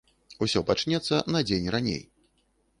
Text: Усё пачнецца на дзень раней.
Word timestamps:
Усё 0.45 0.63
пачнецца 0.69 1.21
на 1.37 1.45
дзень 1.51 1.71
раней. 1.79 2.05